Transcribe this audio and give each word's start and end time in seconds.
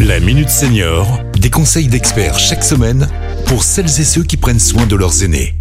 La 0.00 0.20
Minute 0.20 0.50
Senior, 0.50 1.20
des 1.38 1.48
conseils 1.48 1.88
d'experts 1.88 2.38
chaque 2.38 2.62
semaine 2.62 3.08
pour 3.46 3.62
celles 3.62 3.86
et 3.86 4.04
ceux 4.04 4.22
qui 4.22 4.36
prennent 4.36 4.60
soin 4.60 4.86
de 4.86 4.94
leurs 4.94 5.22
aînés. 5.22 5.54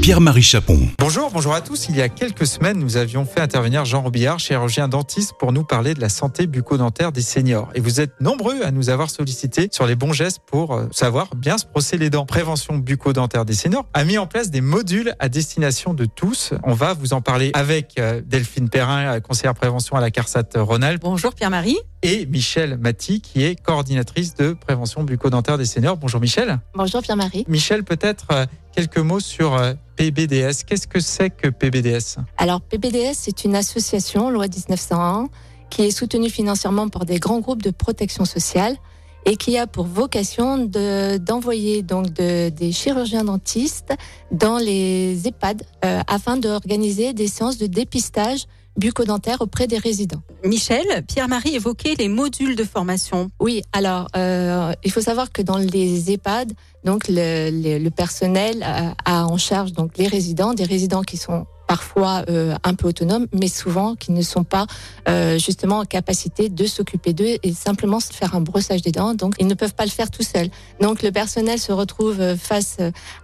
Pierre-Marie 0.00 0.42
Chapon. 0.42 0.78
Bonjour, 1.00 1.30
bonjour 1.32 1.54
à 1.54 1.60
tous. 1.60 1.88
Il 1.88 1.96
y 1.96 2.02
a 2.02 2.08
quelques 2.08 2.46
semaines, 2.46 2.78
nous 2.78 2.96
avions 2.96 3.24
fait 3.24 3.40
intervenir 3.40 3.84
Jean 3.84 4.02
Robillard, 4.02 4.38
chirurgien 4.38 4.86
dentiste, 4.86 5.32
pour 5.40 5.50
nous 5.52 5.64
parler 5.64 5.94
de 5.94 6.00
la 6.00 6.08
santé 6.08 6.46
bucco-dentaire 6.46 7.10
des 7.10 7.22
seniors. 7.22 7.68
Et 7.74 7.80
vous 7.80 8.00
êtes 8.00 8.12
nombreux 8.20 8.62
à 8.62 8.70
nous 8.70 8.90
avoir 8.90 9.10
sollicité 9.10 9.68
sur 9.72 9.84
les 9.84 9.96
bons 9.96 10.12
gestes 10.12 10.38
pour 10.46 10.74
euh, 10.74 10.86
savoir 10.92 11.34
bien 11.34 11.58
se 11.58 11.66
brosser 11.66 11.98
les 11.98 12.10
dents. 12.10 12.26
Prévention 12.26 12.78
bucco-dentaire 12.78 13.44
des 13.44 13.54
seniors 13.54 13.86
a 13.92 14.04
mis 14.04 14.18
en 14.18 14.28
place 14.28 14.50
des 14.50 14.60
modules 14.60 15.14
à 15.18 15.28
destination 15.28 15.94
de 15.94 16.04
tous. 16.04 16.52
On 16.62 16.74
va 16.74 16.94
vous 16.94 17.12
en 17.12 17.20
parler 17.20 17.50
avec 17.54 17.94
euh, 17.98 18.22
Delphine 18.24 18.68
Perrin, 18.68 19.18
conseillère 19.18 19.54
prévention 19.54 19.96
à 19.96 20.00
la 20.00 20.12
CARSAT 20.12 20.50
Rhône-Alpes. 20.54 21.02
Bonjour 21.02 21.34
Pierre-Marie. 21.34 21.78
Et 22.08 22.24
Michel 22.24 22.78
Maty, 22.78 23.20
qui 23.20 23.42
est 23.42 23.60
coordinatrice 23.60 24.36
de 24.36 24.52
prévention 24.52 25.02
bucco-dentaire 25.02 25.58
des 25.58 25.64
seniors. 25.64 25.96
Bonjour 25.96 26.20
Michel. 26.20 26.60
Bonjour 26.72 27.02
Pierre-Marie. 27.02 27.44
Michel, 27.48 27.82
peut-être 27.82 28.26
euh, 28.30 28.46
quelques 28.72 28.98
mots 28.98 29.18
sur 29.18 29.60
PBDS. 29.96 30.62
Qu'est-ce 30.64 30.86
que 30.86 31.00
c'est 31.00 31.30
que 31.30 31.48
PBDS 31.48 32.18
Alors 32.36 32.60
PBDS, 32.60 33.14
c'est 33.14 33.42
une 33.42 33.56
association, 33.56 34.30
loi 34.30 34.46
1901, 34.46 35.28
qui 35.68 35.82
est 35.82 35.90
soutenue 35.90 36.30
financièrement 36.30 36.88
par 36.88 37.06
des 37.06 37.18
grands 37.18 37.40
groupes 37.40 37.62
de 37.62 37.72
protection 37.72 38.24
sociale 38.24 38.76
et 39.24 39.36
qui 39.36 39.58
a 39.58 39.66
pour 39.66 39.86
vocation 39.86 40.58
d'envoyer 40.58 41.82
donc 41.82 42.12
de, 42.12 42.50
des 42.50 42.70
chirurgiens 42.70 43.24
dentistes 43.24 43.92
dans 44.30 44.58
les 44.58 45.26
EHPAD 45.26 45.64
euh, 45.84 46.02
afin 46.06 46.36
d'organiser 46.36 47.14
des 47.14 47.26
séances 47.26 47.58
de 47.58 47.66
dépistage 47.66 48.46
bucco-dentaire 48.76 49.40
auprès 49.40 49.66
des 49.66 49.78
résidents. 49.78 50.22
Michel, 50.44 51.04
Pierre-Marie 51.08 51.54
évoquait 51.54 51.94
les 51.98 52.08
modules 52.08 52.56
de 52.56 52.64
formation. 52.64 53.30
Oui, 53.40 53.62
alors 53.72 54.08
euh, 54.16 54.72
il 54.84 54.92
faut 54.92 55.00
savoir 55.00 55.32
que 55.32 55.42
dans 55.42 55.58
les 55.58 56.12
EHPAD, 56.12 56.52
donc 56.84 57.04
le, 57.08 57.88
personnel 57.88 58.62
a, 58.62 58.94
a, 59.04 59.26
en 59.26 59.38
charge 59.38 59.72
donc 59.72 59.96
les 59.98 60.06
résidents, 60.06 60.54
des 60.54 60.64
résidents 60.64 61.02
qui 61.02 61.16
sont 61.16 61.46
parfois 61.66 62.22
euh, 62.28 62.54
un 62.64 62.74
peu 62.74 62.88
autonomes, 62.88 63.26
mais 63.32 63.48
souvent 63.48 63.94
qui 63.94 64.12
ne 64.12 64.22
sont 64.22 64.44
pas 64.44 64.66
euh, 65.08 65.38
justement 65.38 65.78
en 65.78 65.84
capacité 65.84 66.48
de 66.48 66.64
s'occuper 66.66 67.12
d'eux 67.12 67.36
et 67.42 67.52
simplement 67.52 68.00
se 68.00 68.12
faire 68.12 68.34
un 68.34 68.40
brossage 68.40 68.82
des 68.82 68.92
dents. 68.92 69.14
Donc, 69.14 69.34
ils 69.38 69.46
ne 69.46 69.54
peuvent 69.54 69.74
pas 69.74 69.84
le 69.84 69.90
faire 69.90 70.10
tout 70.10 70.22
seuls. 70.22 70.48
Donc, 70.80 71.02
le 71.02 71.10
personnel 71.10 71.58
se 71.58 71.72
retrouve 71.72 72.20
euh, 72.20 72.36
face 72.36 72.78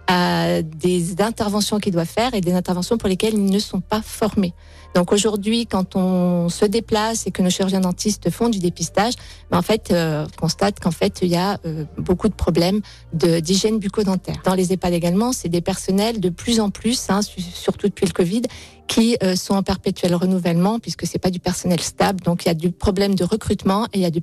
à 0.07 0.61
des 0.61 1.21
interventions 1.21 1.79
qu'il 1.79 1.93
doit 1.93 2.05
faire 2.05 2.33
et 2.33 2.41
des 2.41 2.53
interventions 2.53 2.97
pour 2.97 3.09
lesquelles 3.09 3.33
ils 3.33 3.45
ne 3.45 3.59
sont 3.59 3.81
pas 3.81 4.01
formés. 4.01 4.53
Donc 4.93 5.11
aujourd'hui, 5.11 5.65
quand 5.65 5.95
on 5.95 6.49
se 6.49 6.65
déplace 6.65 7.12
et 7.25 7.31
que 7.31 7.41
nos 7.41 7.49
chirurgiens 7.49 7.81
dentistes 7.81 8.29
font 8.29 8.49
du 8.49 8.59
dépistage, 8.59 9.13
ben 9.51 9.57
en 9.57 9.61
fait, 9.61 9.91
euh, 9.91 10.25
on 10.25 10.41
constate 10.41 10.79
qu'en 10.79 10.91
fait, 10.91 11.19
il 11.21 11.29
y 11.29 11.35
a 11.35 11.59
euh, 11.65 11.85
beaucoup 11.97 12.27
de 12.27 12.33
problèmes 12.33 12.81
d'hygiène 13.13 13.79
bucco-dentaire. 13.79 14.41
Dans 14.43 14.55
les 14.55 14.73
EHPAD 14.73 14.93
également, 14.93 15.31
c'est 15.31 15.49
des 15.49 15.61
personnels 15.61 16.19
de 16.19 16.29
plus 16.29 16.59
en 16.59 16.69
plus, 16.69 17.09
hein, 17.09 17.21
surtout 17.21 17.87
depuis 17.87 18.05
le 18.05 18.11
Covid, 18.11 18.43
qui 18.87 19.17
euh, 19.23 19.35
sont 19.35 19.53
en 19.53 19.63
perpétuel 19.63 20.13
renouvellement 20.15 20.79
puisque 20.79 21.05
c'est 21.05 21.19
pas 21.19 21.29
du 21.29 21.39
personnel 21.39 21.79
stable. 21.79 22.21
Donc 22.21 22.45
il 22.45 22.47
y 22.49 22.51
a 22.51 22.55
du 22.55 22.71
problème 22.71 23.15
de 23.15 23.23
recrutement 23.23 23.85
et 23.93 23.99
il 23.99 24.01
y 24.01 24.05
a 24.05 24.11
du, 24.11 24.21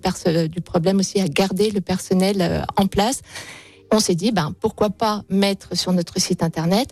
du 0.49 0.61
problème 0.61 0.99
aussi 0.99 1.21
à 1.21 1.29
garder 1.29 1.71
le 1.71 1.81
personnel 1.81 2.65
en 2.77 2.87
place. 2.87 3.23
On 3.93 3.99
s'est 3.99 4.15
dit, 4.15 4.33
ben 4.33 4.55
pourquoi 4.61 4.91
pas 4.91 5.23
mettre 5.29 5.77
sur 5.77 5.93
notre 5.93 6.21
site 6.21 6.43
internet 6.43 6.91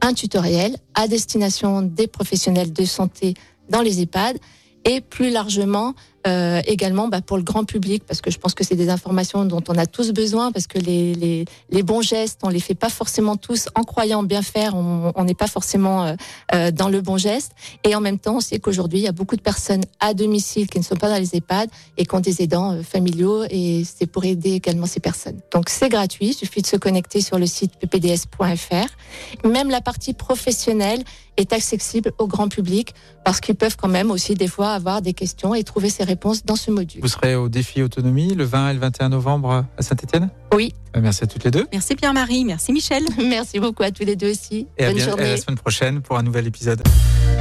un 0.00 0.14
tutoriel 0.14 0.76
à 0.94 1.08
destination 1.08 1.82
des 1.82 2.06
professionnels 2.06 2.72
de 2.72 2.84
santé 2.84 3.34
dans 3.68 3.82
les 3.82 4.00
EHPAD 4.00 4.38
et 4.84 5.00
plus 5.00 5.30
largement 5.30 5.94
euh, 6.26 6.60
également 6.66 7.08
bah, 7.08 7.20
pour 7.22 7.36
le 7.36 7.42
grand 7.42 7.64
public, 7.64 8.04
parce 8.06 8.20
que 8.20 8.30
je 8.30 8.38
pense 8.38 8.54
que 8.54 8.64
c'est 8.64 8.76
des 8.76 8.90
informations 8.90 9.44
dont 9.44 9.62
on 9.68 9.78
a 9.78 9.86
tous 9.86 10.12
besoin, 10.12 10.52
parce 10.52 10.66
que 10.66 10.78
les, 10.78 11.14
les, 11.14 11.44
les, 11.70 11.82
bons 11.82 12.02
gestes, 12.02 12.40
on 12.42 12.48
les 12.48 12.60
fait 12.60 12.74
pas 12.74 12.90
forcément 12.90 13.36
tous 13.36 13.68
en 13.74 13.84
croyant 13.84 14.22
bien 14.22 14.42
faire, 14.42 14.74
on 14.74 15.24
n'est 15.24 15.34
pas 15.34 15.46
forcément 15.46 16.04
euh, 16.04 16.14
euh, 16.54 16.70
dans 16.70 16.88
le 16.88 17.00
bon 17.00 17.16
geste. 17.16 17.52
Et 17.84 17.94
en 17.94 18.00
même 18.00 18.18
temps, 18.18 18.36
on 18.36 18.40
sait 18.40 18.58
qu'aujourd'hui, 18.58 18.98
il 18.98 19.04
y 19.04 19.08
a 19.08 19.12
beaucoup 19.12 19.36
de 19.36 19.40
personnes 19.40 19.84
à 19.98 20.14
domicile 20.14 20.68
qui 20.68 20.78
ne 20.78 20.84
sont 20.84 20.96
pas 20.96 21.08
dans 21.08 21.18
les 21.18 21.36
EHPAD 21.36 21.70
et 21.96 22.04
qui 22.04 22.14
ont 22.14 22.20
des 22.20 22.42
aidants 22.42 22.72
euh, 22.72 22.82
familiaux, 22.82 23.44
et 23.48 23.84
c'est 23.84 24.06
pour 24.06 24.24
aider 24.24 24.52
également 24.52 24.86
ces 24.86 25.00
personnes. 25.00 25.40
Donc 25.52 25.68
c'est 25.68 25.88
gratuit, 25.88 26.28
il 26.28 26.34
suffit 26.34 26.62
de 26.62 26.66
se 26.66 26.76
connecter 26.76 27.20
sur 27.20 27.38
le 27.38 27.46
site 27.46 27.72
ppds.fr. 27.78 29.48
Même 29.48 29.70
la 29.70 29.80
partie 29.80 30.12
professionnelle 30.12 31.02
est 31.36 31.52
accessible 31.52 32.12
au 32.18 32.26
grand 32.26 32.48
public, 32.48 32.94
parce 33.24 33.40
qu'ils 33.40 33.54
peuvent 33.54 33.76
quand 33.76 33.88
même 33.88 34.10
aussi 34.10 34.34
des 34.34 34.48
fois 34.48 34.70
avoir 34.70 35.02
des 35.02 35.12
questions 35.12 35.54
et 35.54 35.64
trouver 35.64 35.88
ces 35.88 36.04
réponses 36.10 36.44
dans 36.44 36.56
ce 36.56 36.70
module. 36.70 37.00
Vous 37.00 37.08
serez 37.08 37.34
au 37.34 37.48
défi 37.48 37.82
autonomie 37.82 38.34
le 38.34 38.44
20 38.44 38.70
et 38.70 38.74
le 38.74 38.80
21 38.80 39.08
novembre 39.10 39.64
à 39.78 39.82
Saint-Etienne 39.82 40.28
Oui. 40.54 40.74
Euh, 40.96 41.00
merci 41.00 41.24
à 41.24 41.26
toutes 41.26 41.44
les 41.44 41.50
deux. 41.50 41.66
Merci 41.72 41.94
Pierre-Marie, 41.94 42.44
merci 42.44 42.72
Michel. 42.72 43.04
merci 43.18 43.58
beaucoup 43.60 43.82
à 43.84 43.90
tous 43.90 44.04
les 44.04 44.16
deux 44.16 44.30
aussi. 44.32 44.66
Et 44.76 44.86
Bonne 44.86 45.00
à, 45.00 45.04
journée. 45.04 45.22
à 45.24 45.30
la 45.30 45.36
semaine 45.36 45.58
prochaine 45.58 46.00
pour 46.02 46.18
un 46.18 46.22
nouvel 46.22 46.46
épisode. 46.46 46.82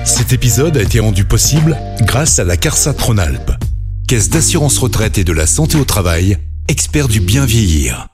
Cet 0.06 0.32
épisode 0.34 0.78
a 0.78 0.82
été 0.82 1.00
rendu 1.00 1.26
possible 1.26 1.78
grâce 2.02 2.40
à 2.40 2.44
la 2.44 2.58
CARSAT 2.58 2.96
Rhône-Alpes, 3.00 3.52
Caisse 4.08 4.30
d'assurance 4.30 4.78
retraite 4.78 5.18
et 5.18 5.24
de 5.24 5.34
la 5.34 5.46
santé 5.48 5.78
au 5.78 5.86
travail, 5.86 6.38
expert 6.68 7.08
du 7.08 7.20
bien 7.20 7.46
vieillir. 7.46 8.08